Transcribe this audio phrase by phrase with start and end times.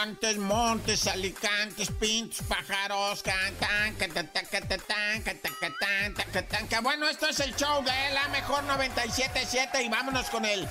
[0.00, 0.38] ¡Ay!
[0.38, 4.44] Montes, alicantes, pintos, pájaros, cantan, catatán,
[5.22, 6.68] catacatán, tacatán.
[6.68, 10.68] Que bueno, esto es el show de la mejor 97.7 y vámonos con el...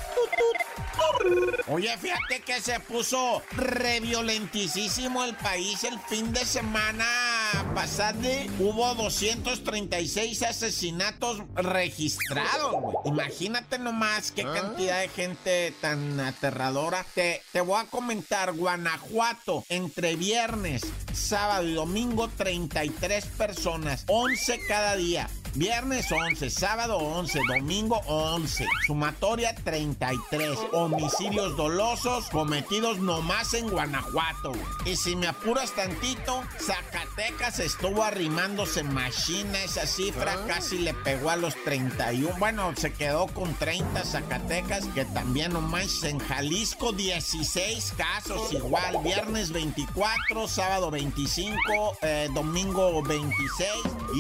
[1.68, 7.37] Oye, fíjate que se puso reviolentísimo el país el fin de semana
[7.74, 8.18] pasado.
[8.60, 12.96] Hubo 236 asesinatos registrados, güey.
[13.06, 17.06] Imagínate nomás qué cantidad de gente tan aterradora.
[17.14, 20.82] Te, te voy a comentar, Guanajuato, entre viernes,
[21.14, 25.30] sábado y domingo, 33 personas, 11 cada día.
[25.62, 34.52] Viernes 11, sábado 11, domingo 11, sumatoria 33, homicidios dolosos cometidos nomás en Guanajuato.
[34.86, 41.36] Y si me apuras tantito, Zacatecas estuvo arrimándose machina, esa cifra casi le pegó a
[41.38, 42.36] los 31.
[42.38, 49.52] Bueno, se quedó con 30 Zacatecas, que también nomás en Jalisco 16 casos igual, viernes
[49.52, 53.72] 24, sábado 25, eh, domingo 26.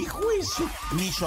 [0.01, 0.69] Hijo de su-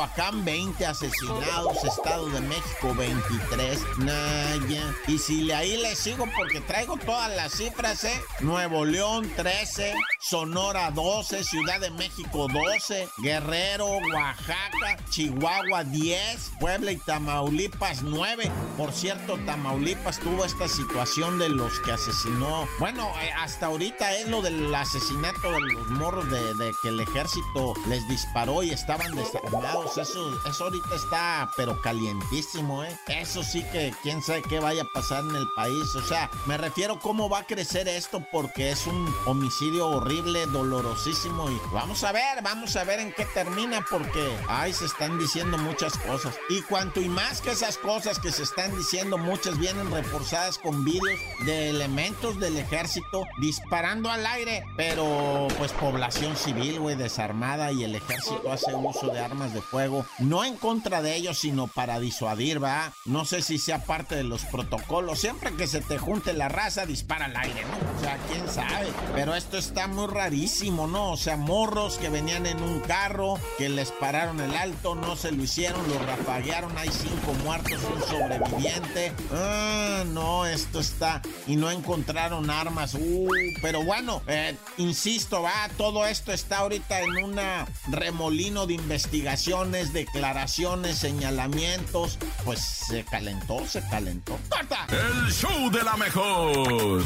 [0.00, 4.94] Michoacán 20 asesinados, Estado de México 23, Naya.
[5.06, 8.22] Y si ahí le sigo porque traigo todas las cifras, ¿eh?
[8.40, 16.98] Nuevo León 13, Sonora 12, Ciudad de México 12, Guerrero, Oaxaca, Chihuahua 10, Puebla y
[16.98, 18.52] Tamaulipas 9.
[18.77, 22.68] Por cierto, Tamaulipas tuvo esta situación de los que asesinó.
[22.78, 27.72] Bueno, eh, hasta ahorita es lo del asesinato de los morros de, que el ejército
[27.88, 29.96] les disparó y estaban desarmados.
[29.96, 32.94] Eso, eso ahorita está, pero calientísimo, ¿eh?
[33.08, 35.94] Eso sí que quién sabe qué vaya a pasar en el país.
[35.96, 41.50] O sea, me refiero cómo va a crecer esto porque es un homicidio horrible, dolorosísimo.
[41.50, 45.56] Y vamos a ver, vamos a ver en qué termina porque, ay, se están diciendo
[45.58, 46.34] muchas cosas.
[46.48, 50.84] Y cuanto y más que esas cosas que se están diciendo, muchas vienen reforzadas con
[50.84, 57.84] vídeos de elementos del ejército disparando al aire, pero pues población civil, güey, desarmada y
[57.84, 62.01] el ejército hace uso de armas de fuego, no en contra de ellos, sino para
[62.01, 62.92] disuadir, ¿va?
[63.05, 66.86] No sé si sea parte de los protocolos, siempre que se te junte la raza,
[66.86, 67.98] dispara al aire, ¿no?
[67.98, 71.12] O sea, quién sabe, pero esto está muy rarísimo, ¿no?
[71.12, 75.33] O sea, morros que venían en un carro, que les pararon el alto, no se
[75.33, 79.12] lo hicieron, lo rafaguearon, hay cinco muertos, un sobreviviente.
[79.33, 81.22] Ah, no, esto está.
[81.46, 82.94] Y no encontraron armas.
[82.94, 83.28] Uh,
[83.62, 90.98] pero bueno, eh, insisto, va, todo esto está ahorita en una remolino de investigaciones, declaraciones,
[90.98, 92.18] señalamientos.
[92.44, 94.39] Pues se calentó, se calentó.
[94.48, 94.86] ¡Corta!
[94.90, 97.02] El show de la mejor.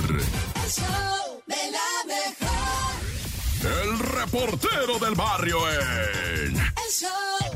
[0.64, 1.23] El show
[4.24, 6.56] reportero del barrio en.
[6.56, 7.53] El show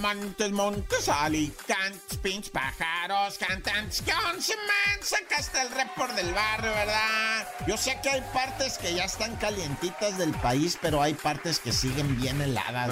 [0.00, 4.00] Montes, montes, alicantes, pinches pájaros, cantantes.
[4.00, 4.98] ¿Qué once, man?
[5.02, 7.46] Sacaste el report del barrio, ¿verdad?
[7.66, 11.72] Yo sé que hay partes que ya están calientitas del país, pero hay partes que
[11.72, 12.90] siguen bien heladas.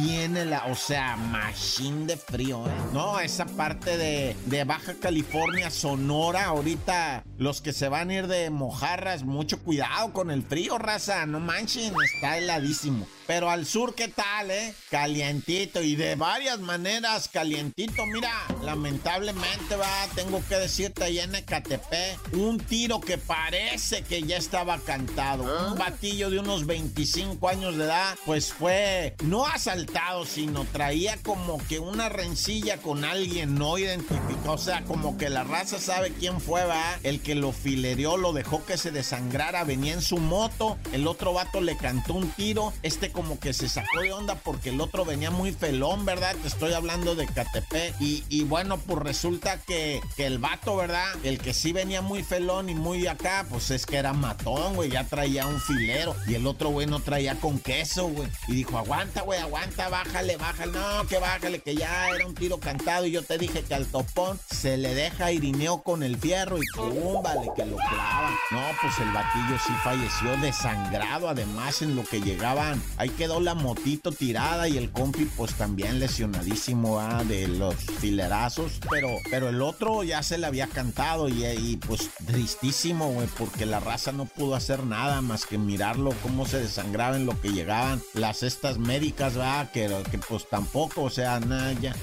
[0.00, 0.70] Bien heladas.
[0.70, 2.74] O sea, machine de frío, ¿eh?
[2.92, 8.26] No, esa parte de, de Baja California, Sonora, ahorita los que se van a ir
[8.28, 11.26] de mojarras, mucho cuidado con el frío, raza.
[11.26, 13.08] No manchen, está heladísimo.
[13.26, 14.72] Pero al sur, ¿qué tal, eh?
[14.88, 18.04] Calientito y de varias maneras calientito.
[18.04, 18.30] Mira,
[18.62, 24.78] lamentablemente, va, tengo que decirte allá en Ecatepec, un tiro que parece que ya estaba
[24.80, 25.44] cantado.
[25.68, 31.56] Un batillo de unos 25 años de edad, pues fue no asaltado, sino traía como
[31.68, 34.52] que una rencilla con alguien no identificado.
[34.52, 36.98] O sea, como que la raza sabe quién fue, va.
[37.02, 40.76] El que lo filerió, lo dejó que se desangrara, venía en su moto.
[40.92, 42.74] El otro vato le cantó un tiro.
[42.82, 46.25] Este como que se sacó de onda porque el otro venía muy felón, ¿verdad?
[46.34, 47.94] Te estoy hablando de Catepec.
[48.00, 51.06] Y, y bueno, pues resulta que, el vato, ¿verdad?
[51.22, 54.90] El que sí venía muy felón y muy acá, pues es que era matón, güey.
[54.90, 56.16] Ya traía un filero.
[56.26, 58.28] Y el otro güey no traía con queso, güey.
[58.48, 60.72] Y dijo, aguanta, güey, aguanta, bájale, bájale.
[60.72, 63.06] No, que bájale, que ya era un tiro cantado.
[63.06, 66.66] Y yo te dije que al topón se le deja irineo con el fierro y
[66.74, 67.22] pum,
[67.54, 68.30] que lo clava.
[68.50, 71.28] No, pues el batillo sí falleció desangrado.
[71.28, 75.98] Además, en lo que llegaban, ahí quedó la motito tirada y el compi, pues también
[76.16, 78.80] lesionadísimo ah, de los filerazos.
[78.90, 83.66] Pero, pero el otro ya se le había cantado y, y, pues tristísimo, güey, porque
[83.66, 87.50] la raza no pudo hacer nada más que mirarlo, cómo se desangraba en lo que
[87.50, 91.94] llegaban las estas médicas, va, que, que pues tampoco, o sea, nada, ya.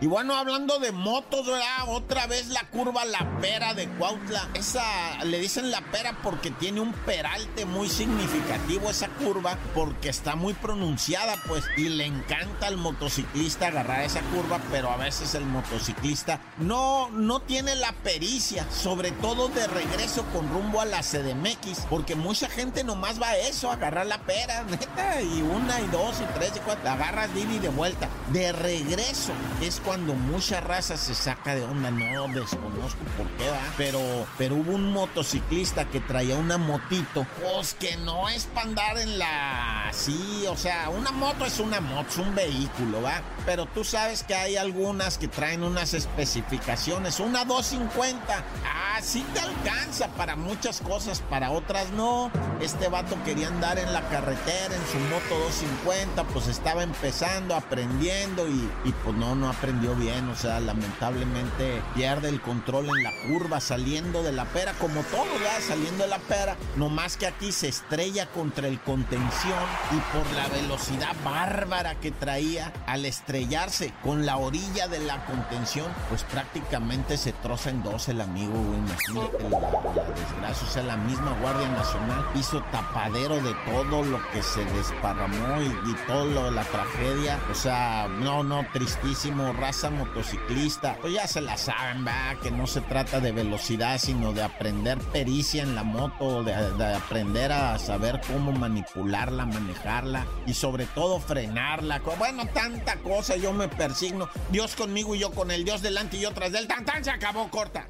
[0.00, 1.46] Y bueno, hablando de motos.
[1.88, 4.48] Otra vez la curva La Pera de Cuautla.
[4.54, 4.82] Esa
[5.24, 10.54] le dicen La Pera porque tiene un peralte muy significativo esa curva, porque está muy
[10.54, 16.40] pronunciada, pues, y le encanta al motociclista agarrar esa curva, pero a veces el motociclista
[16.58, 22.14] no, no tiene la pericia, sobre todo de regreso con rumbo a la CDMX, porque
[22.14, 26.16] mucha gente nomás va a eso, a agarrar la pera, neta, y una y dos
[26.20, 28.08] y tres y cuatro, agarras y de vuelta.
[28.32, 33.58] De regreso es cuando mucha raza se saca de onda, no desconozco por qué va,
[33.76, 34.00] pero,
[34.38, 39.18] pero hubo un motociclista que traía una motito, pues que no es para andar en
[39.18, 39.88] la...
[39.92, 43.22] Sí, o sea, una moto es una moto, es un vehículo, ¿va?
[43.44, 48.22] Pero tú sabes que hay algunas que traen unas especificaciones, una 250,
[48.64, 52.30] ah, sí te alcanza para muchas cosas, para otras no.
[52.60, 58.46] Este vato quería andar en la carretera en su moto 250, pues estaba empezando, aprendiendo
[58.46, 63.10] y, y pues no, no aprendió bien, o sea, lamentablemente pierde el control en la
[63.26, 65.24] curva, saliendo de la pera, como todo,
[65.66, 69.58] saliendo de la pera, no más que aquí se estrella contra el contención
[69.90, 75.86] y por la velocidad bárbara que traía al estrellarse con la orilla de la contención,
[76.08, 78.78] pues prácticamente se troza en dos el amigo, güey.
[78.78, 80.66] Imagínate la, la, desgracia.
[80.66, 85.90] O sea, la misma Guardia Nacional hizo tapadero de todo lo que se desparramó y,
[85.90, 87.38] y todo lo de la tragedia.
[87.50, 89.52] O sea, no, no, tristísimo.
[89.70, 90.96] Raza motociclista.
[91.00, 94.98] Pues ya se la saben, va, que no se trata de velocidad, sino de aprender
[94.98, 101.20] pericia en la moto, de, de aprender a saber cómo manipularla, manejarla y sobre todo
[101.20, 102.02] frenarla.
[102.18, 104.28] Bueno, tanta cosa, yo me persigno.
[104.50, 107.12] Dios conmigo y yo con el Dios delante y yo tras del tan tan se
[107.12, 107.86] acabó corta.